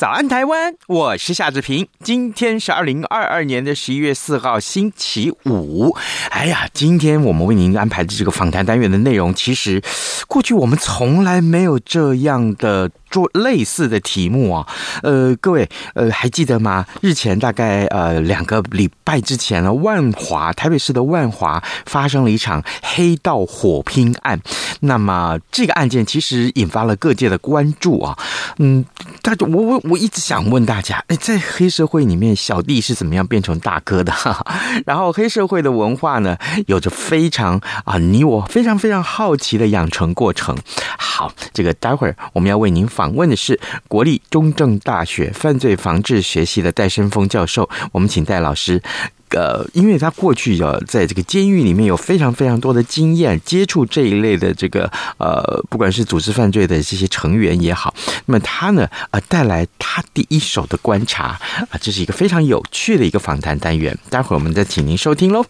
[0.00, 0.74] 早安，台湾！
[0.86, 1.86] 我是夏志平。
[2.02, 5.94] 今天是二零二二年的十一月四号，星期五。
[6.30, 9.82] 哎呀，今天我们为您安排的这个访谈单元的内容，其实
[10.26, 12.90] 过去我们从来没有这样的。
[13.10, 14.66] 做类似的题目啊，
[15.02, 16.86] 呃，各位，呃，还记得吗？
[17.00, 24.40] 日前大概呃两个礼拜之前呢，万华台北市的万华发生了一场黑道火拼案。
[24.82, 28.16] 那么这个案件其实引发了各界的关注啊。
[28.58, 28.84] 嗯，
[29.22, 34.12] 但我我我一直想问大家，哎，在黑社会里面，小弟是怎么样变成大哥的？
[34.12, 34.46] 哈哈，
[34.86, 36.36] 然后黑社会的文化呢，
[36.66, 40.56] 有着非常啊，你我非常非常好奇的养成过程。
[40.96, 42.88] 好，这个待会儿我们要为您。
[43.00, 48.82] 访问的是国立中正大学犯罪防治学系的戴生峰教授，我们请戴老师。
[49.30, 57.94] 呃，因为他过去啊，在这个监狱里面有非常非常多的经验，接触这一类的这个呃，不管是组织犯罪的这些成员也好，
[58.26, 61.38] 那么他呢，呃，带来他第一手的观察
[61.70, 63.96] 啊，这是一个非常有趣的一个访谈单元。
[64.08, 65.44] 待会儿我们再请您收听喽。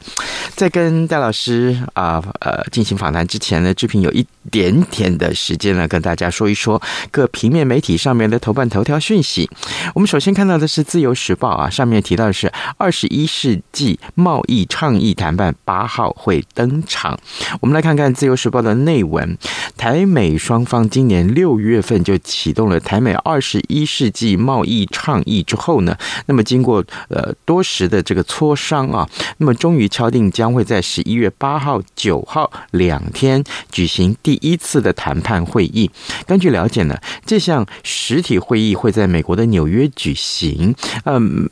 [0.55, 9.49] 在跟戴老师啊呃进行访谈之前呢，志平有一点点的时间呢，跟大家说一说各平面媒体上面的头版头条讯息。
[9.95, 13.59] 我们首先看到的是《自由时报》啊，上面提到的是二十一世。
[13.73, 17.19] 即贸易倡议谈判八号会登场，
[17.61, 19.37] 我们来看看《自由时报》的内文。
[19.77, 25.97] 台美双方今年六月份就启动了台美二十一世纪贸易倡议之后呢，
[26.27, 29.09] 那么经过呃多时的这个磋商啊，
[29.39, 35.91] 那么终于敲定将会在十一月八号、九号两天举行第一次的谈判会议。
[36.27, 40.75] 根据了解呢，这项实体会议会在美国的纽约举行。
[41.05, 41.49] 嗯。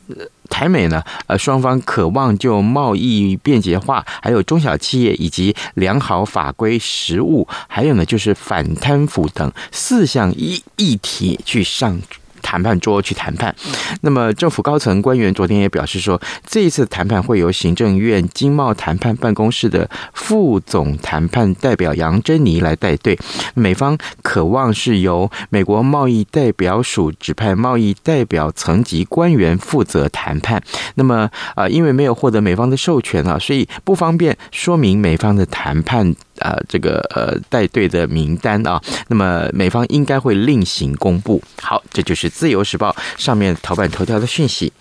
[0.49, 11.99] 台美呢，呃，双方渴望就贸易便捷化，还有中小企业以及良好法规实务，还有呢就是反贪腐等四项议议题去上。
[12.41, 13.53] 谈判桌去谈判，
[14.01, 23.17] 那么政府高层官员昨天也表示说，这一次谈判会由行政院经贸谈判办公室的副总谈判代表杨珍妮来带队，
[23.53, 30.61] 美方渴望是由美国贸易代表署指派贸易代表层级官员负责谈判。
[30.95, 36.15] 那么啊，因为没有获得美方的授权啊，所以不方便说明美方的谈判。
[36.39, 41.41] 呃，这个呃带队的名单啊，那么美方应该会另行公布。
[41.61, 42.89] 好，这就是《自由时报》
[43.21, 44.71] 上面头版头条的讯息。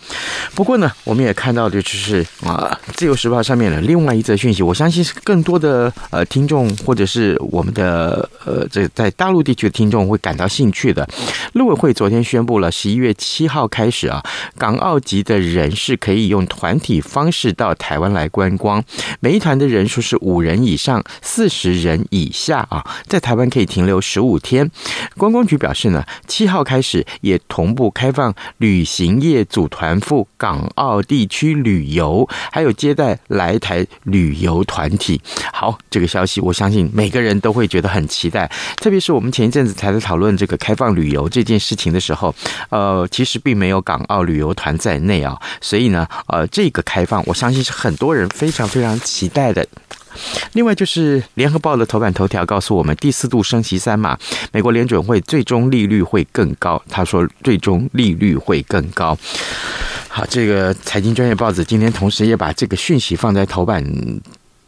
[0.54, 11.08] 不过呢，我们也看到的就是啊，《自由时报》上面的另外一则讯息，我相信是更多的呃听众或者是我们的呃这在大陆地区的听众会感到兴趣的。
[11.54, 14.22] 陆委会昨天宣布了，十一月七号开始啊，
[14.56, 18.82] 港澳籍的人士可以用团体方式到台湾来观光，
[19.18, 21.47] 每一团的人数是五人以上，四。
[21.48, 24.70] 十人以下啊，在台湾可以停留十五天。
[25.16, 35.20] 观光局表示呢，七号开始也同步开放旅行业组团赴港澳地区旅游，还有接待来台旅游团体。
[35.52, 38.50] 好，这个消息我相信每个人都会觉得很期待。
[38.76, 42.34] 特别是我们前一阵子才在讨论这个开放旅游这件事情的时候，
[42.70, 49.66] 呃，其实并没有港澳旅游团在内啊，所以呢，呃，这个开放我相信是很多人非常非常期待的。
[50.52, 54.18] 另外就是《联合报》的头版头条告诉我们，第四度升息三码，
[54.52, 56.82] 美国联准会最终利率会更高。
[56.88, 59.16] 他说，最终利率会更高。
[60.08, 63.84] 好，这个财经专业报纸今天同时也把这个讯息放在头版。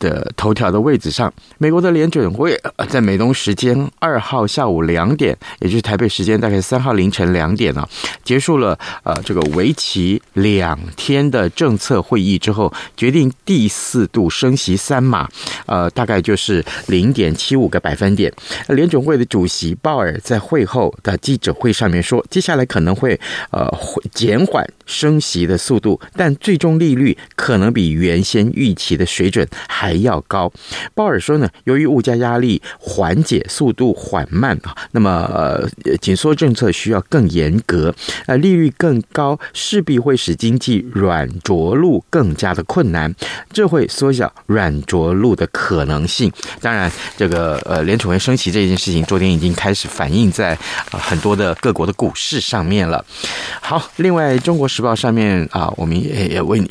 [0.01, 7.87] 的头条的位置上，美国的联准会在美东时间二号下午两点，也就是台北时间大概三号凌晨两点呢，
[8.25, 15.29] 结束了呃这个为期两天的政策会议之后，决定第四度升息三码，
[15.67, 18.33] 呃，大概就是零点七五个百分点。
[18.69, 23.21] 联准会的主席鲍尔在会后的记者会上面说，接下来可能会
[23.51, 23.71] 呃
[24.15, 29.90] 减缓升息的速度，但最终利率可能比原先预期的水准还。
[29.91, 30.51] 还要高。
[30.95, 35.69] 鲍尔说呢，由于物价压力缓解速度缓慢啊，那么呃
[36.01, 37.93] 紧缩政策需要更严格，
[38.27, 43.13] 呃利率更高，势必会使经济软着陆更加的困难，
[43.53, 46.31] 这会缩小软着陆的可能性。
[46.61, 50.55] 当然，这个呃联储会升息这件事情，昨天已经开始反映在
[50.93, 53.05] 啊很多的各国的股市上面了。
[53.61, 56.71] 好，另外《中国时报》上面啊，我们也也为你。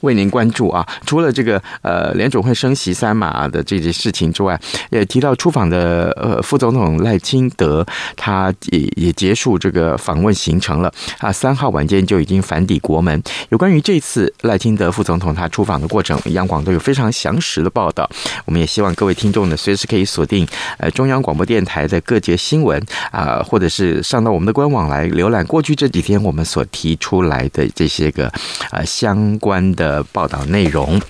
[0.00, 4.58] 为您关注啊，除了这个呃联总会升息三码的这件事情之外，
[4.90, 13.22] 也提到出访的呃副总统赖清德，他也也结束这个访问行程了啊，三号晚间就已经返抵国门。
[13.50, 18.08] 有关于这次赖清德副总统他出访的过程，央广都有非常详实的报道。
[18.44, 20.46] 我们也希望各位听众呢，随时可以锁定
[20.78, 28.32] 呃中央广播电台的各节新闻啊，或者是上到我们的官网来浏览过去这几天我们所提出来的这些个
[28.70, 29.74] 呃相关。
[29.74, 31.00] 的报道内容。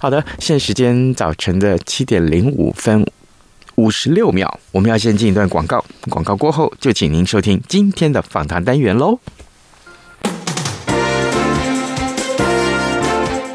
[0.00, 3.06] 好的，现时间早晨的七点零五分
[3.76, 5.84] 五十六秒，我们要先进一段广告。
[6.10, 9.18] 广告过后，就请您收听今天的访谈单元喽。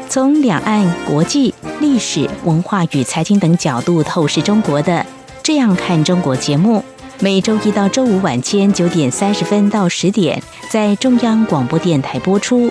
[0.08, 4.92] 从两岸、国际、历史文化与财经等角度透视中国的
[5.42, 6.82] 《这样看中国》节目，
[7.20, 12.70] 每周一到周五晚间九点三十分到十点，在中央广播电台播出。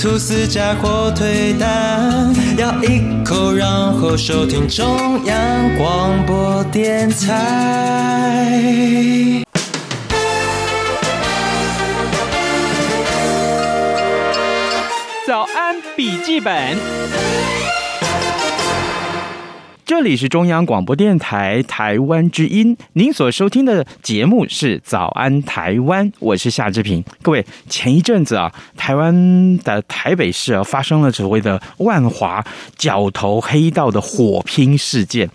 [0.00, 8.54] 吐司加火腿蛋，咬一口，然后收听中央广播电台。
[15.26, 16.78] 早安，笔记本。
[19.88, 27.02] 这里是中央广播电台台湾之音，您所收听的节目是《早安台湾》，我是夏志平。
[27.22, 32.44] 各位，前一阵子啊，台湾的台北市啊，发生了所谓的万华
[32.76, 35.26] 角头黑道的火拼事件。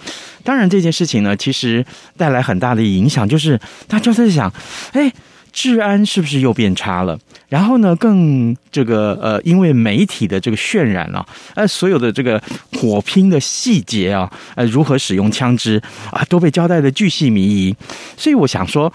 [0.43, 1.83] 当然，这件事情呢，其实
[2.15, 4.53] 带来很大的影响，就是大家在想，
[4.91, 5.11] 哎。
[5.53, 7.17] 治安是不是又变差了？
[7.47, 11.23] 然后呢，更这个呃，因为媒体的这个渲染啊，
[11.53, 12.41] 呃，所有的这个
[12.73, 15.79] 火拼的细节啊，呃，如何使用枪支
[16.11, 17.75] 啊，都被交代的巨细靡遗。
[18.17, 18.91] 所以我想说，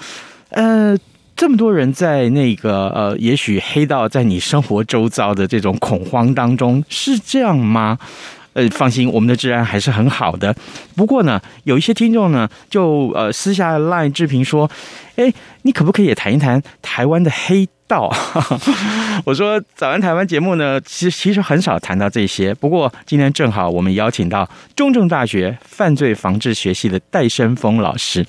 [0.51, 0.99] 呃，
[1.37, 7.97] 这么多人在那个呃，也许黑道在你生活周遭的这种恐慌当中，是这样吗？
[8.59, 10.53] 呃，放心，我们的治安还是很好的。
[10.97, 14.69] 不过呢，有一些听众呢，就呃私下赖志平说，
[15.15, 15.33] 哎，
[15.63, 18.13] 你可不可以也谈一谈台湾的黑道？
[19.25, 22.55] 我说早安台湾节目呢，其实其实很少谈到这些。
[22.55, 28.25] 不过今天正好我们邀请到中正大学犯罪防治学系的戴生峰老师，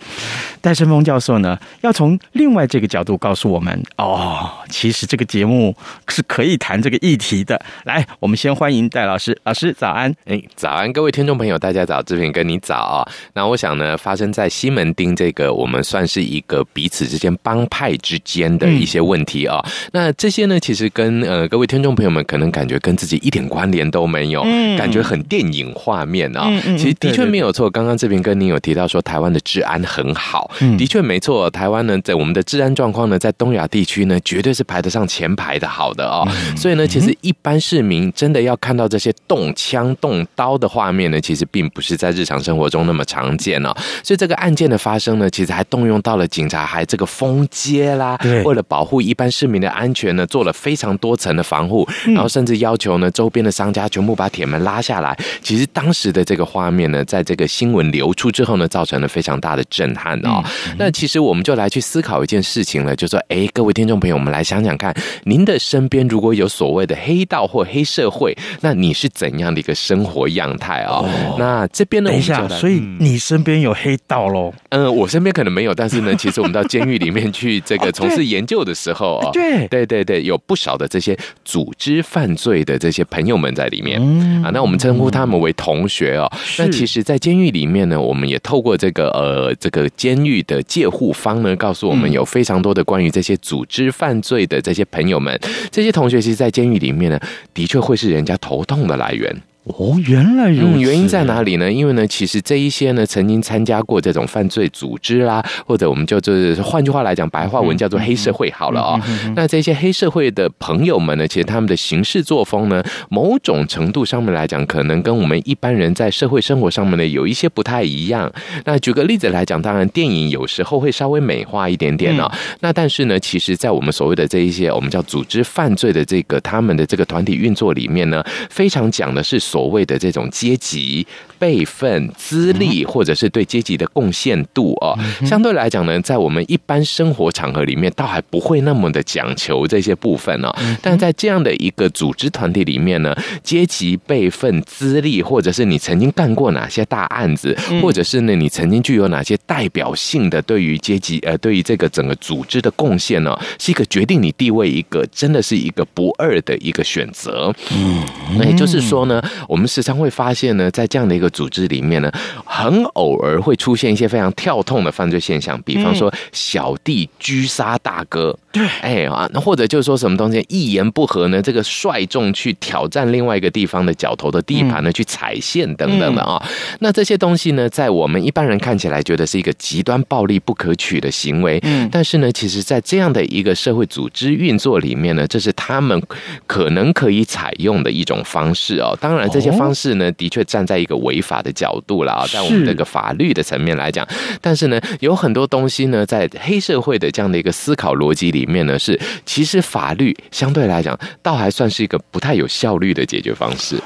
[0.62, 5.76] 戴生峰教授呢，要从另外这个角度告诉我们哦，其实这个节目
[6.08, 7.62] 是可以谈这个议题的。
[7.84, 10.14] 来，我们先欢迎戴老师，老师早安。
[10.26, 13.08] 哎，早安，各位听众朋友，大家早，志平跟你早。
[13.34, 19.60] 那我想呢，发生在西门町这个，我们算是一个彼此之间帮派之间的一些问题啊。
[19.66, 26.50] 嗯、那这些呢，其实跟呃各位听众朋友们可能感觉跟自己一点关联都没有，嗯、感觉很电影画面啊。
[26.78, 27.70] 其实的确没有错。
[27.70, 31.50] 刚刚志平跟您有提到说，台湾的治安很好，嗯、的确没错。
[31.50, 36.28] 台湾呢，在我们的治安状况呢，在东亚地区呢，绝对是排得上前排的好的哦。
[36.30, 43.74] 嗯、所以呢，其实一般市民真的要看到这些动枪动刀的画面呢，其实并不是在日常生活中那么常见哦。
[44.04, 49.30] 所以这个案件的发生呢，其实还动用到了警察，还这个封街啦，为了保护一般。
[49.40, 55.18] 市民的安全呢做了非常多层的防护，然后甚至要求呢周边的商家全部把铁门拉下来。
[55.42, 60.44] 其实当时的这个画面呢，在这个新闻流出之后呢，造成了非常大的震撼哦。
[60.78, 64.94] 那其实我们就来去思考一件事情了，就说，哎，各位听众朋友，我们来想想看，
[65.24, 71.08] 您的身边如果有所谓的黑道或黑社会，那你是怎样的一个生活样态哦？
[71.40, 74.54] 那这边呢，等一下，所以你身边有黑道喽？
[74.70, 84.02] 嗯，我身边可能没有，但是呢， 其实我们到监狱里面去这个从事研究的时候啊，对对对对，有不少的这些组织犯罪的这些朋友们在里面
[84.44, 84.50] 啊。
[84.54, 86.32] 那我们称呼他们为同学哦。
[86.58, 95.40] 那其实，在监狱里面呢，我们也透过这个呃这个监狱的戒护方呢，告诉我们有非常多的关于这些组织犯罪的这些朋友们，
[95.72, 97.20] 这些同学其实，在监狱里面呢，
[97.54, 99.36] 的确会是人家头痛的来源。
[99.78, 100.78] 哦，原来如此。
[100.78, 101.72] 嗯，原因在哪里呢？
[101.72, 109.00] 因为呢，其实这一些呢，曾经参加过这种犯罪组织啦，或者我们就就是换句话来讲，白话文叫做黑社会好了哦。
[109.36, 118.32] 那这些黑社会的朋友们呢，其实他们的行事作风呢，某种程度上面来讲，可能跟我们一般人在社会生活上面呢，有一些不太一样。
[118.66, 122.30] 那举个例子来讲，当然电影有时候会稍微美化一点点哦。
[122.62, 131.06] 那但是呢，其实在我们所谓的这一些我们叫组织犯罪的这个他们的这个团体运作里面呢，非常讲的是所谓的这种阶级
[131.38, 140.54] 辈分、资历，或者是对阶级的贡献度哦，相对来讲呢，在我们一般生活场合里面，倒还不会那么的讲求这些部分哦。
[140.82, 157.54] 但在这样的一个组织团体里面呢，阶级辈分、资历，或者是你曾经干过哪些大案子，或者是呢，你曾经具有哪些代表性的对于阶级呃，对于这个整个组织的贡献呢，是一个决定你地位一个真的是一个不二的一个选择。
[157.72, 158.04] 嗯，
[158.38, 159.70] 那也就是说呢，我们。
[159.70, 162.12] 时常会发现呢，在这样的一个组织里面呢，
[162.44, 176.44] 很偶尔会出现一些非常跳痛的犯罪现象，比方说小弟狙杀大哥，对，哎啊，那或者就是说什么东西一言不合呢，这个率众去挑战另外一个地方的角头的地盘呢，去踩线等等的啊。
[176.80, 186.02] 那这些东西呢，在我们一般人看起来觉得是一个极端暴力不可取的行为，嗯，但是呢，其实在这样的一个社会组织运作里面呢，这是他们
[186.48, 188.98] 可能可以采用的一种方式哦。
[189.00, 189.90] 当然，这些方式。
[190.00, 194.08] 呢，的确站在一个违法的角度了啊，在我们这个法律的层面来讲，
[194.42, 203.78] 但是呢，有很多东西呢，在黑社会的这样的一个思考逻辑里面呢，是其实法律相对来讲，倒还算是一个不太有效率的解决方式。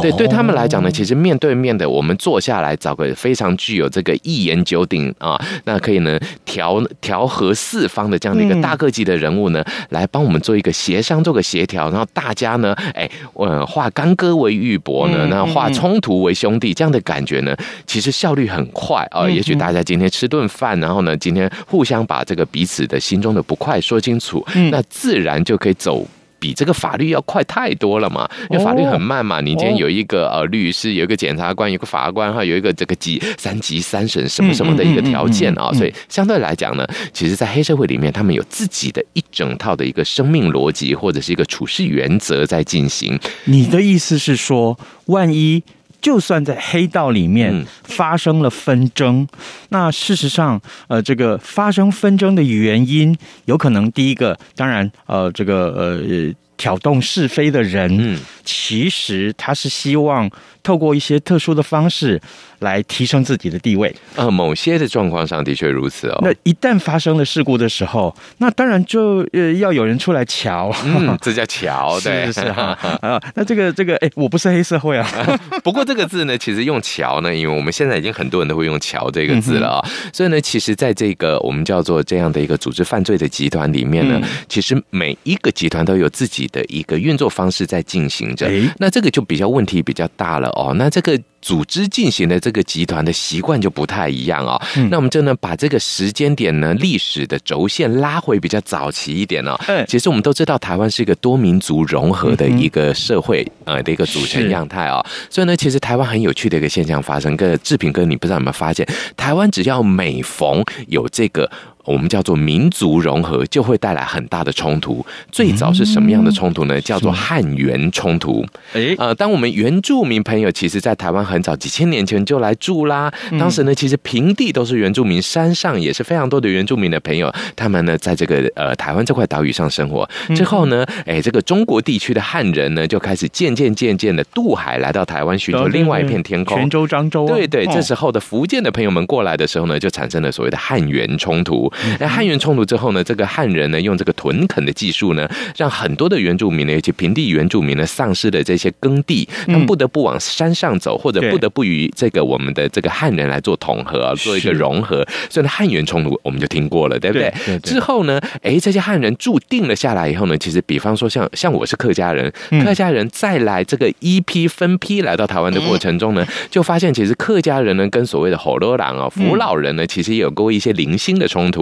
[0.00, 15.08] 对，对他们来讲呢，其实面对面的，我们坐下来找个非常具有这个一言九鼎啊，那可以呢调调和四方的这样的一个大个级的人物呢，来帮我们做一个协商，做个协调，然后大家呢，哎，呃，化干戈为玉帛。
[15.28, 19.28] 那化冲突为兄弟，这样的感觉呢，其实效率很快啊。
[19.28, 26.06] 也许大家今天吃顿饭，然后呢，今天互相把这个彼此的心中的不快说清楚，那自然就可以走
[26.40, 28.28] 比这个法律要快太多了嘛。
[28.50, 35.70] 因为法律很慢嘛，你今天有一个呃律师，有一个检察官，有一个法官哈，有一个这个级三级三审什么什么的一个条件啊。
[35.74, 43.16] 所以相对来讲呢，其实，在黑社会里面，他们有自己的一整套的一个生命逻辑或者是一个处事原则在进行。
[43.44, 44.78] 你的意思是说？
[45.06, 45.60] 万一
[46.00, 49.28] 就算在黑道里面发生了纷争，嗯、
[49.70, 60.30] 那事实上，呃，这个发生纷争的原因，有可能第一个，当然，呃，这个呃挑动是非的人，嗯、其实他是希望
[60.62, 62.20] 透过一些特殊的方式。
[62.60, 66.18] 来提升自己的地位，呃，某些的状况上的确如此哦。
[66.20, 73.18] 那一旦发生了事故的时候，那当然就呃要有人出来瞧，嗯，这叫瞧， 对，是是哈 啊。
[73.34, 75.08] 那这个这个，哎，我不是黑社会啊。
[75.64, 88.46] 不过这个字呢，其实用瞧呢，因为我们现在已经很多人都会用瞧这个字了啊，所以呢，其实在这个我们叫做这样的一个组织犯罪的集团里面呢，其实每一个集团都有自己的一个运作方式在进行着。
[88.76, 90.74] 那这个就比较问题比较大了哦。
[90.76, 91.20] 那这个。
[91.42, 94.62] 组织进行的这个集团的习惯就不太一样啊、哦。
[94.76, 99.60] 嗯、那我们就能把这个时间点呢，历史的轴线拉回比较早期一点呢、哦。
[99.68, 105.06] 嗯，其实我们都知道，台湾是一个多民族融合的一个社会呃的一个组成样态啊、哦。
[105.30, 111.50] 所以呢，其实台湾很有趣的一个现象发生，个志平哥，你不知道有没有发现，台湾只要每逢有这个。
[111.84, 115.04] 我们叫做民族融合，就会带来很大的冲突。
[115.32, 116.80] 最早是什么样的冲突呢？
[116.80, 118.44] 叫做汉源冲突。
[118.74, 123.12] 诶，呃，当我们原住民朋友，其实在台湾很早几千年前就来住啦。
[123.38, 127.32] 当时呢，其实平地都是原住民，山上也是非常多的原住民的朋友。
[127.56, 136.56] 他们呢，在这个呃台湾这块岛屿上生活之后呢，诶，这个中国地区的汉人呢，就开始渐渐渐渐的渡海来到台湾，寻求另外一片天空。
[136.58, 137.66] 泉州、漳州，对对。
[137.66, 141.69] 这时候的福建的朋友们过来的时候呢，就产生了所谓的汉源冲突。
[141.70, 141.76] 突。
[141.98, 155.06] 那汉元冲突之后呢，这个汉人呢用这个屯垦的技术呢，让很多的原住民呢，尤其平地原住民呢，丧失了这些耕地，他们不得不往山上走，或者不得不与这个我们的这个汉人来做统合，做一个融合。
[155.28, 157.30] 所以呢，汉元冲突我们就听过了，对不对？
[157.30, 162.32] 对对对，之后呢，哎，这些汉人住定了下来以后呢，其实比方说像像我是客家人，
[162.64, 171.59] 客家人再来这个一批分批来到台湾的过程中呢，就发现其实客家人呢跟所谓的火罗郎啊、福老人呢，其实也有过一些零星的冲突。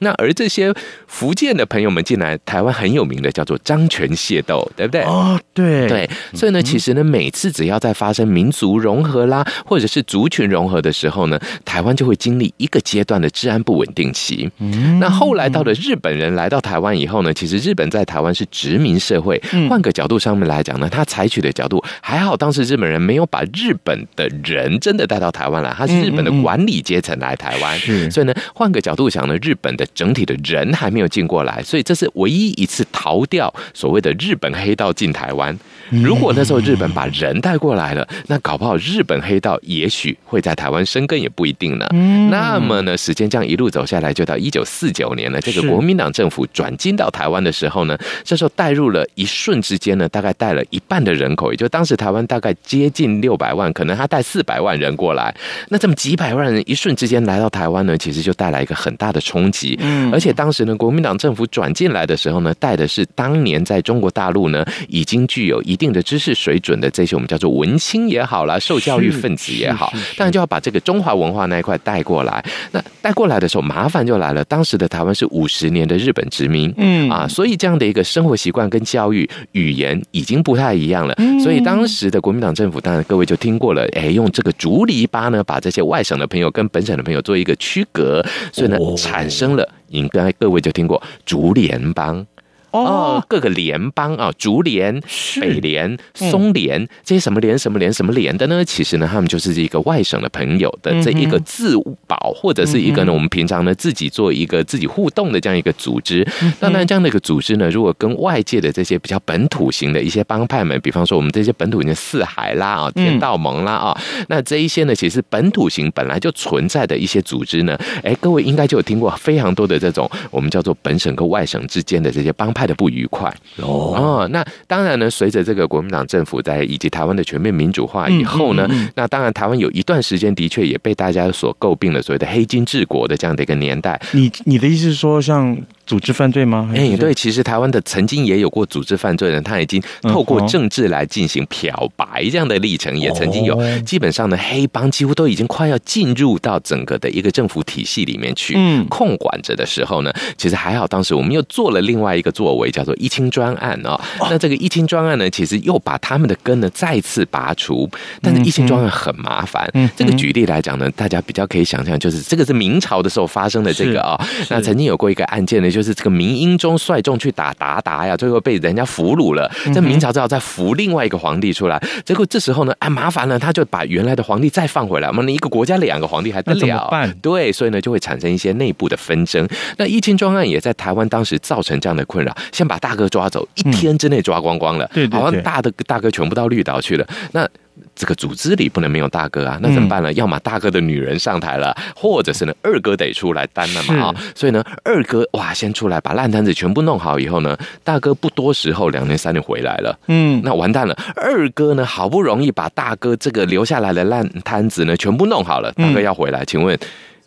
[0.00, 0.72] 那而这些
[1.06, 5.02] 福建的朋友们进来台湾很有名的叫做张泉械斗，对不对？
[5.02, 6.08] 哦，对对。
[6.34, 14.50] 所以呢，其实呢，每次只要在发生民族融合啦，或者是族群融合的时候呢，台湾就会经历一个阶段的治安不稳定期。
[14.98, 19.40] 那后来到了日本人来到台湾以后呢，其实日本在台湾是殖民社会。
[19.68, 27.78] 换个角度上面来讲呢，他采取的角度还好，当时日本人没有把日本的人真的带到台湾来，他是日本的管理阶层来台湾。
[28.10, 35.56] 所以呢，换个角度想呢，日本的整体的人还没有进过来，所以这是唯一一次逃掉所谓的日本黑道进台湾。
[36.02, 41.86] 如果那时候日本把人带过来了，那搞不好日本黑道也许会在台湾生根也不一定呢。
[42.30, 45.40] 那么呢，时间这样一路走下来，就到一九四九年了。
[45.40, 55.34] 这个国民党政府转进到台湾的时候呢，这时候带入了一瞬之间呢，大概带了一半的人口，也就当时台湾大概接近六百万，可能他带四百万人过来。
[55.68, 59.78] 那这么几百万人一瞬之间来到台湾呢，其实就带来一个很大的冲击。
[59.82, 72.44] 嗯，而且当时呢，国民党政府转进来的时候呢，带的是当年在中国大陆呢已经具有一定的知识水准的这些我们叫做文青也好啦，受教育分子也好，当然就要把这个中华文化那一块带过来。
[72.70, 74.44] 那带过来的时候，麻烦就来了。
[74.44, 81.14] 当时的台湾是五十年的日本殖民，嗯啊，所以这样的一个生活习惯跟教育语言已经不太一样了。
[81.42, 92.24] 所以当时的国民党政府，当然各位就听过了，哎，用这个竹篱笆呢，把这些外省的朋友跟本省的朋友做一个区隔，所以呢，产生了，应该各位就听过竹联帮。
[92.72, 95.00] 哦，各个联邦啊，竹联、
[95.40, 98.64] 北联、松联，这些什么联、什么联、什么联的呢？
[98.64, 101.76] 其实呢，他们就是一个外省的朋友的这一个自
[102.06, 106.26] 保，或者是一个呢，我们平常呢自己做一个自己互动的这样一个组织。
[106.60, 122.61] 那当然，这样的一个组织呢，如果跟外界的这些比较本土型的一些帮派们，比方说我们这些本土型的四海啦啊、天道盟啦啊，那这一些呢，其实本土型本来就存在的一些组织呢，哎，各位应该就有听过非常多的这种我们叫做本省跟外省之间的这些帮派。
[122.66, 134.00] 的不愉快哦，那当然呢，随着这个国民党政府在以及台湾的全面民主化以后呢，嗯嗯嗯、那当然台湾有一段时间的确也被大家所诟病了，所谓的黑金治国的这样的一个年代。
[134.12, 135.56] 你你的意思是说，像
[135.92, 136.70] 组织犯罪吗？
[136.74, 143.60] 哎，对，其实台湾的曾经也有过组织犯罪的，他已经透过政治来进行漂白这样的历程，也曾经有。
[143.80, 148.56] 基本上呢，黑帮几乎都已经快要进入到整个的一个政府体系里面去
[148.88, 154.00] 控管着的时候呢，其实还好，当时我们又做了另外一个作为，叫做一清专案啊。
[154.30, 157.86] 那这个一清专案呢，其实又把他们的根呢再次拔除。
[158.22, 159.70] 但是一清专案很麻烦。
[159.94, 164.18] 这个举例来讲呢，大家比较可以想象，就是这个是明朝的时候发生的这个啊。
[164.48, 165.81] 那曾经有过一个案件呢，就。
[165.82, 169.50] 就是这个明英宗率众去打鞑靼呀，最后被人家俘虏了。
[169.74, 175.08] 这明朝只好再扶另外一个皇帝出来，结果这时候呢，哎，麻烦了，他就把原来的皇帝再放回来。
[175.08, 176.88] 我们一个国家两个皇帝还得了？
[177.20, 179.44] 对，所以呢，就会产生一些内部的纷争。
[179.76, 187.04] 那一清专案也在台湾当时造成这样的困扰，先把大哥抓走，一天之内抓光光了，对，好像大的大哥全部到绿岛去了。
[187.32, 187.48] 那
[187.94, 190.10] 这个组织里不能没有大哥啊，那怎么办呢？
[190.10, 206.78] 嗯、要么大哥的女人上台了，或者是呢二哥得出来担了嘛啊，所以呢二哥哇先出来把烂摊子全部弄好以后呢，大哥不多时候两年三年回来了，嗯，那完蛋了，二哥呢好不容易把大哥这个留下来的烂摊子呢全部弄好了，大哥要回来，请问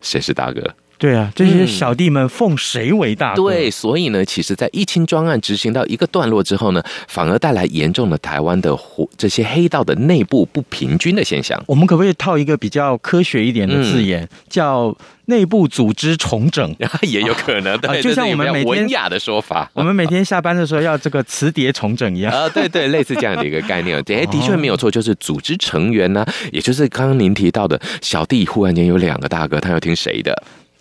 [0.01, 0.62] 谁是大哥？
[0.97, 3.34] 对啊，这些小弟们奉谁为大？
[3.34, 3.36] 嗯？
[3.36, 8.77] 对，所以呢，其实，在一清专案执行到一个段落之后呢，反而带来严重的台湾的
[9.17, 11.62] 这些黑道的内部不平均的现象。
[11.67, 16.73] 我们可不可以套一个比较科学一点的字眼，嗯、叫内部组织重整？
[17.03, 23.97] 也有可能，对，就像我们每天文雅的说法， 我们每天下班的时候要这个磁碟重整一样 啊，对对，类似这样的一个概念。
[23.97, 30.34] 哎，的确没有错，就是组织成员呢，也就是刚刚您提到的小弟，忽然间有两个大哥，他要听谁的？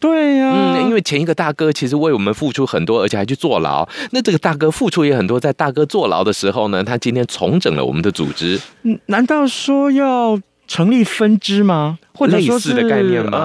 [0.05, 3.89] 对呀、啊，嗯，因为前一个大哥其实为我们付出很多，而且还去坐牢。
[4.11, 8.61] 那这个大哥付出也很多，在大哥坐牢的时候呢，他今天重整了我们的组织。
[8.83, 10.39] 嗯，难道说要
[10.69, 11.99] 成立分支吗？
[12.15, 13.39] 或者说类似的概念吗？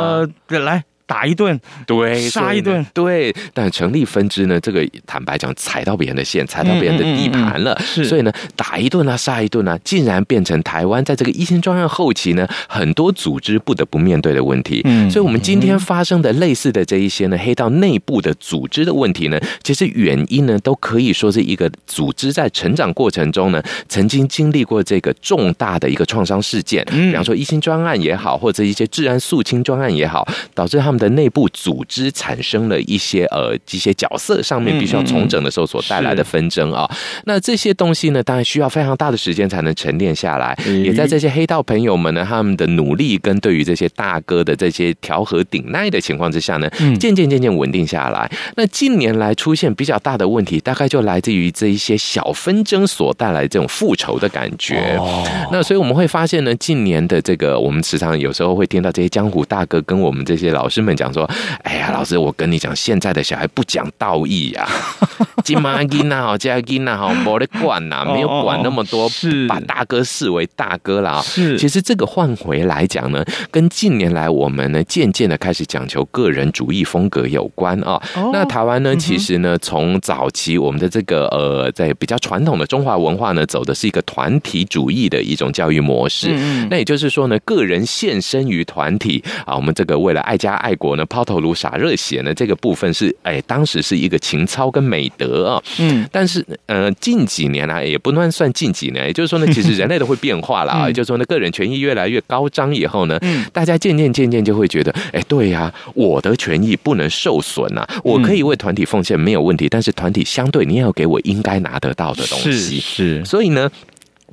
[0.49, 0.83] 呃，来。
[1.09, 3.33] 打一顿，对，杀一顿，对。
[3.51, 8.05] 但成立分支呢，这个坦白讲，踩到别人的线，踩到别人的地盘了，是。
[8.05, 14.81] 所以呢，打一顿啊，杀一顿啊，竟然变成台湾在这个一心专案后期呢，很多组织不得不面对的问题。
[14.85, 36.87] 嗯，所以我们今天发生的类似的这一些呢，黑道内部的组织的问题呢，其实原因呢，都可以说是一个组织在成长过程中呢，曾经经历过这个重大的一个创伤事件，比方说一心专案也好，或者一些治安肃清专案也好，导致他们的内部组织产生了一些呃一些角色上面必须要重整的时候所带来的纷争啊。
[37.25, 48.29] 那这些东西呢，当然需要非常大的时间才能沉淀下来，也在这些黑道朋友们呢，他们的努力跟对于这些大哥的这些调和顶耐的情况之下呢，渐渐渐渐稳定下来。
[48.55, 54.97] 那近年来出现比较大的问题，大概就来自于这一些小纷争所带来这种复仇的感觉。
[54.97, 61.29] 哦，那所以我们会发现呢，近年的这个，我们时常有时候会听到这些江湖大哥跟我们这些老师们讲说
[61.63, 64.67] ：“哎呀，老师，我跟你讲，现在的小孩不讲道义呀，
[65.43, 71.21] 金妈金呐，加金呐，好，没得管呐，没有管那么多，是把大哥视为大哥了。
[71.21, 78.01] 是，其实这个换回来讲呢，跟近年来我们呢渐渐的开始讲求个人主义风格有关啊。
[78.31, 86.29] 那台湾呢，其实呢，从早期我们的这个呃，在比较传统的中华文化呢，走的是一个团体主义的一种教育模式。
[86.69, 95.63] 那也就是说呢，个人献身于团体啊，我们这个为了爱家爱国呢，抛头颅洒热血呢，这个部分是哎，当时是一个情操跟美德啊。
[95.77, 100.87] 嗯，但是呃，近几年来也不能算近几年，也就是说呢， 其实人类都会变化了啊。
[100.87, 103.19] 也就是说呢，个人权益越来越高涨以后呢，
[103.53, 113.69] 大家渐渐渐渐就会觉得，哎，对呀，我的权益不能受损呐，我可以为团体奉献没有问题，但是团体相对你也要给我应该拿得到的东西，是，所以呢。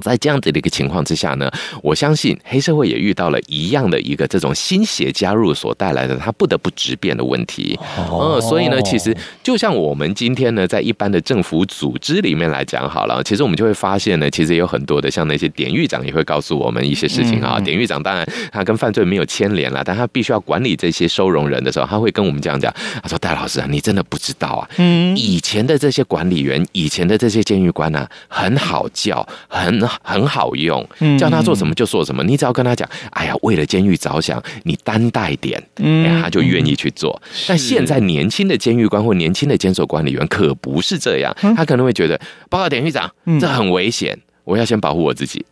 [0.03, 1.51] 在这样子的一个情况之下呢，
[1.83, 7.79] 我相信黑社会也遇到了一样的一个这种新血加入所带来的他不得不直变的问题。
[8.11, 17.59] 嗯，所以呢，其实就像我们今天呢，在一般的政府组织里面来讲好了，其实我们就会发现呢，其实有很多的像那些典狱长也会告诉我们一些事情啊。
[17.61, 29.86] 典狱长当然他跟犯罪没有牵连了，但他必须要管理这些收容人的时候，他会跟我们这样讲：他说戴老师啊，你真的不知道啊，嗯，以前的这些管理员，以前的这些监狱官呢，很好叫，很。
[30.03, 30.87] 很好用，
[31.19, 32.23] 叫他做什么就做什么。
[32.25, 37.21] 你只要跟他讲，哎呀，为了监狱着想，你担待点，哎，他就愿意去做。
[37.47, 45.45] 但现在年轻的监狱官或年轻的监所管理员可不是这样，他可能会觉得，报告典狱长，这很危险，我要先保护我自己。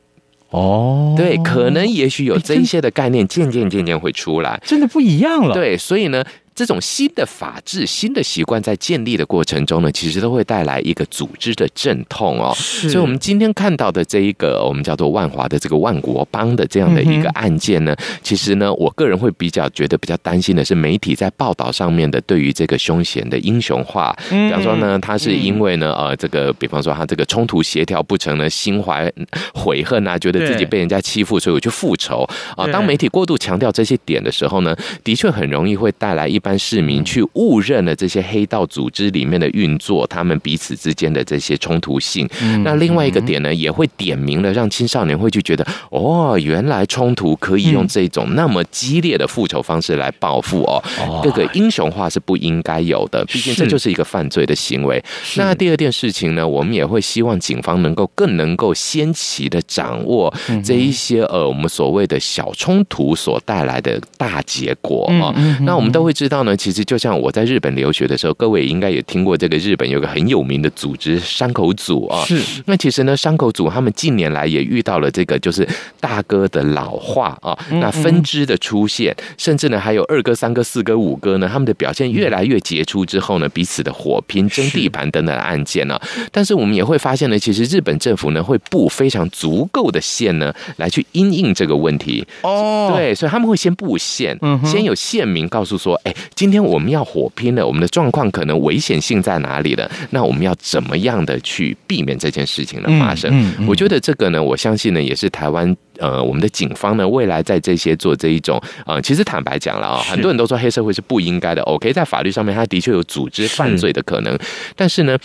[0.50, 5.54] 哦，对，可能也许有这一些的概念，渐渐渐渐会出来，真的不一样了。
[5.54, 6.24] 对，所以呢。
[6.54, 12.54] 这种新的法治、新的习惯在建立的过程中呢，其实都会带来一个组织的阵痛哦。
[12.54, 24.16] 所以，我们今天看到的这一个我们叫做万华的这个万国帮的这样的一个案件呢，其实呢，我个人会比较觉得比较担心的是媒体在报道上面的对于这个凶嫌的英雄化。
[24.30, 29.12] 比方说呢，他是因为呢，呃，这个比方说他这个冲突协调不成呢，心怀
[29.52, 32.24] 悔恨啊，觉得自己被人家欺负，所以我去复仇
[32.56, 32.64] 啊。
[32.68, 36.40] 当媒体过度强调这些点的时候呢，的确很容易会带来一。
[36.44, 42.28] 一般市民去误认了这些黑道组织里面的运作，他们彼此之间的这些冲突性。
[42.62, 50.84] 那另外一个点呢，也会点明了，让青少年会去觉得，哦，原来冲突可以用这种那么激烈的复仇方式来报复哦。
[51.22, 55.02] 这个英雄化是不应该有的，毕竟这就是一个犯罪的行为。
[55.36, 60.30] 那第二件事情呢，我们也会希望警方能够更能够先期的掌握
[60.62, 65.32] 这一些呃，我们所谓的小冲突所带来的大结果啊。
[65.62, 66.33] 那我们都会知道。
[66.42, 72.24] 呢，其实就像我在日本留学的时候，各位应该也听过这个日本有个很有名的组织山口组啊。
[72.24, 75.66] 是，那其实呢，山口组他们近年来也遇到了这个就是
[76.00, 86.00] 大哥的老化啊，那分支的出现，甚至呢还有二哥、三哥、四哥、五哥呢，他们的表现越来越杰出之后呢，彼此的火拼、争地盘等等的案件呢。
[86.32, 92.92] 但是我们也会发现呢，其实日本政府呢会布非常足够的线呢来去因应这个问题哦。
[92.94, 96.12] 对，所以他们会先布线，先有线民告诉说，哎。
[96.34, 99.90] 今天我们要火拼了，我们的状况可能危险性在哪里了？
[100.10, 103.30] 那我们要怎么样的去避免这件事情的发生？
[103.32, 111.62] 嗯嗯嗯、我觉得这个呢，我相信呢，也是台湾呃，我们的警方呢，未来在这些做这一种呃，其实坦白讲了啊，很多人都说黑社会是不应该的。
[111.62, 114.38] OK，在法律上面，他的确有组织犯罪的可能，
[114.74, 115.18] 但是呢，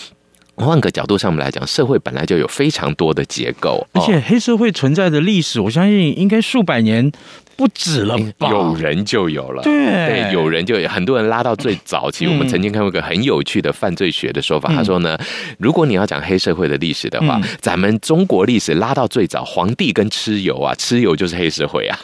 [0.55, 7.11] 换个角度上面来讲，社会本来就有非常多的结构，而且黑社会存在的历史，我相信应该数百年。
[7.59, 8.49] 不止了吧？
[8.49, 12.25] 有人就有了，对对，有人就有很多人拉到最早期。
[12.25, 15.17] 我们曾经看过一个很有趣的犯罪学的说法，他说呢，
[15.57, 21.99] 如果你要讲黑社会的历史的话，咱们中国历史拉到最早，皇帝跟蚩尤啊，蚩尤就是黑社会啊。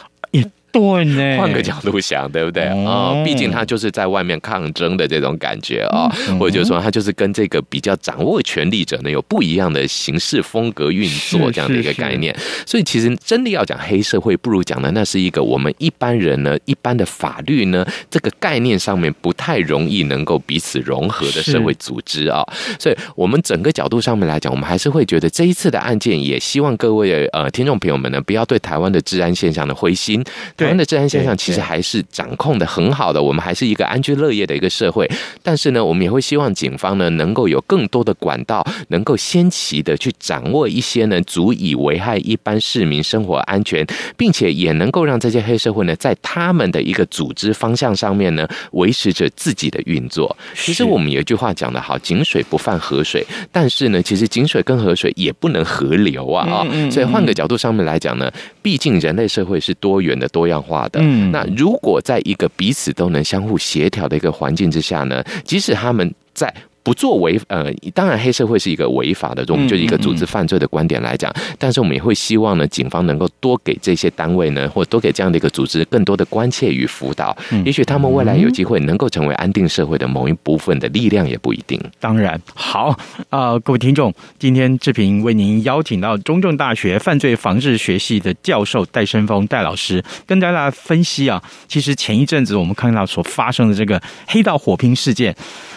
[0.78, 2.64] 对呢，换个角度想，对不对？
[2.84, 6.08] 哦，毕竟他就是在外面抗争的这种感觉啊，
[6.38, 12.36] 或者就是说他就是跟这个比较掌握权力者呢有不一样的行事风格运作这样的一个概念。
[12.66, 22.42] 所以其实真的要讲黑社会，不如讲的那是一个我们一般人呢，一般的法律呢这个概念上面不太容易能够彼此融合的社会组织啊。
[22.78, 30.22] 所以我们整个角度上面来讲，我们还是会觉得这一次的案件，也希望各位呃听众朋友们呢，不要对台湾的治安现象的灰心。
[30.66, 35.08] 台湾的治安现象其实还是掌控的很好的，我们还是一个安居乐业的一个社会。
[35.42, 50.36] 但是呢，我们也会希望警方呢能够有更多的管道，能够先期的去掌握一些呢足以危害一般市民生活安全，并且也能够让这些黑社会呢在他们的一个组织方向上面呢维持着自己的运作。
[50.54, 56.66] 其实我们有一句话讲得好：“井水不犯河水。”但是呢，其实井水跟河水也不能合流啊啊！
[56.90, 58.30] 所以换个角度上面来讲呢，
[58.62, 61.00] 毕竟人类社会是多元的、多样化的。
[61.02, 66.52] 嗯，那如果在一个彼此都能相互协调的一个环境之下呢，即使他们在。
[66.86, 81.76] 不作为，呃，当然黑社会是一个违法的，我们就是一个组织犯罪的观点来讲，但是我们也会希望呢，警方能够多给这些单位呢，或多给这样的一个组织更多的关切与辅导，也许他们未来有机会能够成为安定社会的某一部分的力量，也不一定。
[81.98, 82.98] 当然，好啊，
[83.30, 95.34] 呃，各位听众，今天志平为您邀请到中正大学犯罪防治学系的教授戴生峰戴老师，跟大家分析啊，其实前一阵子我们看到所发生的这个黑道火拼事件。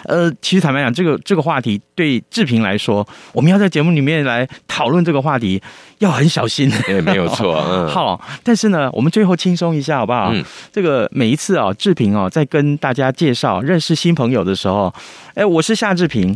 [0.10, 5.62] 呃，其实坦白讲，这个这个话题对志平来说，我们要在节目里面来讨论这个话题，
[6.00, 6.72] 要很小心。
[6.88, 7.88] 也 没有错，嗯。
[7.94, 10.32] 好，但是呢，我们最后轻松一下，好不好？
[10.34, 10.44] 嗯。
[10.74, 14.92] 这个每一次啊，志平哦，在跟大家介绍认识新朋友的时候，
[15.36, 16.36] 哎，我是夏志平。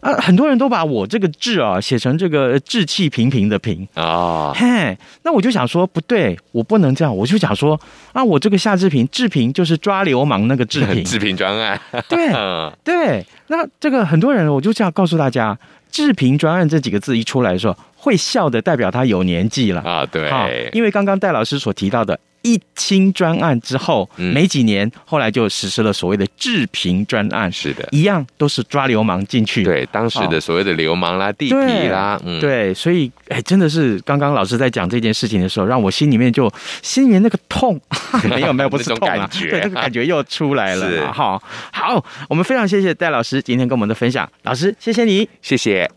[0.00, 3.86] 啊，很多人都把我这个志啊写成这个志气平平的平。
[3.94, 7.78] 啊，嘿，那我就想说不对，我不能这样，我就想说
[8.12, 12.28] 啊，我这个夏志平志平就是抓流氓那个志平， 志平专案，对
[12.84, 15.58] 对，那这个很多人我就这样告诉大家，
[15.90, 19.80] 志平专案这几个字一出来的时候，会笑的代表他有年纪了。
[19.82, 22.18] 啊，对，因为刚刚戴老师所提到的。
[22.48, 27.50] 一清专案之后，没几年，后来就实施了所谓的治平专案。
[27.52, 29.62] 是的，一样都是抓流氓进去。
[29.62, 36.50] 对，当时的所谓的流氓啦、地痞啦，嗯，对，所以，哎，真的是刚刚老师在讲这件事情的时候，让我心里面就
[36.82, 37.78] 心里面那个痛，
[38.24, 41.12] 没有没有，不是痛啊，对，那个感觉又出来了。
[41.12, 45.90] 好，好，我们非常谢谢戴老师今天跟我们的分享，老师，谢谢你，谢谢。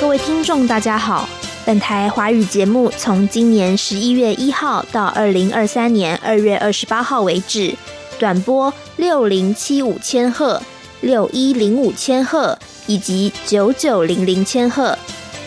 [0.00, 1.28] 各位听众，大家好。
[1.68, 7.74] 本台华语节目从今年十一月一号到二零二三年二月二十八号为止，
[8.18, 10.62] 短波六零七五千赫、
[11.02, 14.98] 六一零五千赫以及九九零零千赫，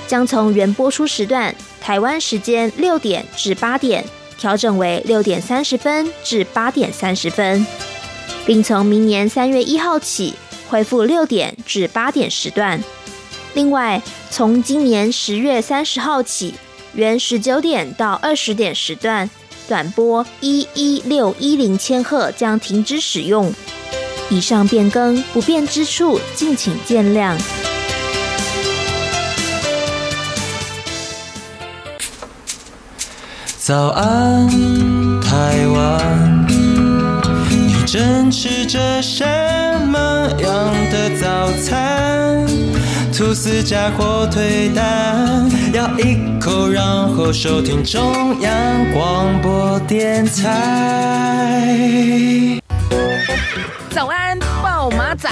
[0.05, 4.05] 将从原播出时段台湾时间六点至八点
[4.37, 7.65] 调整为六点三十分至八点三十分，
[8.45, 10.35] 并从明年三月一号起
[10.69, 12.79] 恢复六点至八点时段。
[13.53, 16.53] 另外，从今年十月三十号起，
[16.93, 19.29] 原十九点到二十点时段，
[19.67, 23.53] 短波一一六一零千赫将停止使用。
[24.29, 27.37] 以上变更不便之处，敬请见谅。
[33.57, 34.49] 早安，
[35.21, 36.47] 台湾，
[37.49, 39.23] 你正吃着什
[39.85, 42.47] 么样的早餐？
[43.11, 51.77] 吐司加火腿蛋，咬一口，然后收听中央广播电台。
[53.89, 55.29] 早安，暴马仔。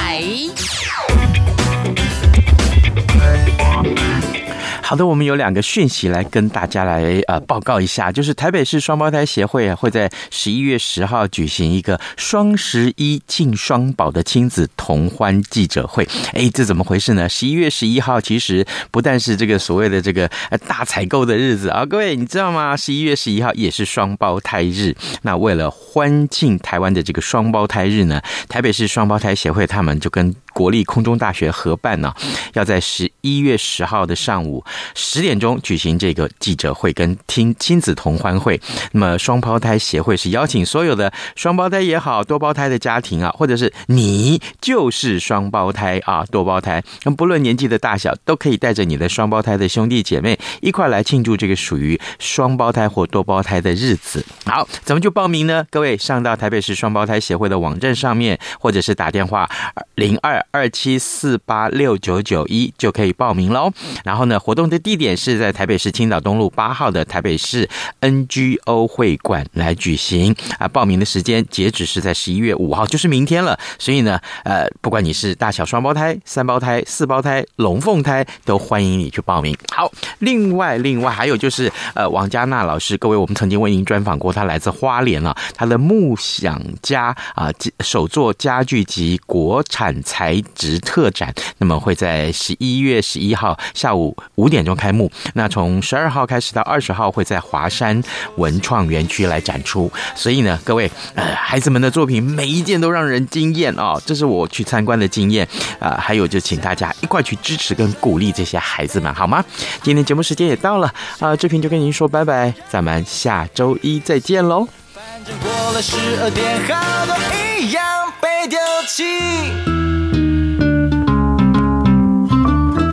[4.90, 16.08] 好的，我们有两个讯息来跟大家来呃报告一下，就是台北市双胞胎协会啊会在十一月十号举行一个双十一庆双宝的亲子同欢记者会。
[16.34, 17.30] 哎，这怎么回事呢？
[17.30, 20.28] 十一月十一号其实不但是这个所谓的这个
[20.68, 22.76] 大采购的日子啊，各位你知道吗？
[22.76, 24.96] 十一月十一号也是双胞胎日。
[25.22, 32.14] 那为了欢庆台湾的这个双胞胎日呢，台北市双胞胎协会他们就跟国立空中大学合办呢，
[32.52, 34.62] 要在十一月十号的上午
[34.94, 38.60] 十点钟举行这个记者会跟听亲子同欢会。
[38.92, 54.26] 那么双胞胎协会是邀请所有的双胞胎也好，多胞胎的家庭啊，或者是你就是双胞胎啊，多胞胎，那不论年纪的大小，都可以带着你的双胞胎的兄弟姐妹一块来庆祝这个属于双胞胎或多胞胎的日子。
[54.46, 55.66] 好，怎么就报名呢？
[55.70, 59.50] 各位上到台北市双胞胎协会的网站上面，或者是打电话
[59.96, 60.46] 零二。
[60.52, 63.72] 二七四八六九九一就可以报名喽。
[64.04, 67.70] 然后呢，活动的地点是在台北市青岛东路八号的台北市
[68.02, 70.68] NGO 会馆来举行啊。
[70.68, 73.58] 报名的时间截止是在十一月五号，就是明天了。
[73.78, 79.56] 所以呢，呃，不管你是大小双胞胎、三胞胎、四胞胎、龙凤胎，都欢迎你去报名。
[79.74, 95.12] 好，另外另外还有就是，呃，王嘉娜老师，各位我们曾经为您专访过，他来自花莲啊，他的木想家啊，手作家具及国产材直特展，那么会在十一月十一号下午五点钟开幕。
[95.34, 98.02] 那从十二号开始到二十号会在华山
[98.38, 99.92] 文创园区来展出。
[100.16, 105.48] 所以呢，各位呃，孩子们的作品每一件都让人惊艳哦，这是我去参观的经验
[105.80, 109.44] 啊、还有就请大家一块去支持跟鼓励这些孩子们，好吗？
[109.82, 114.68] 今天节目时间也到了啊，志平就跟您说拜拜，咱们下周一再见喽。
[114.94, 117.16] 反正过了十二点，好多
[117.58, 117.84] 一样
[118.20, 120.09] 被丢弃。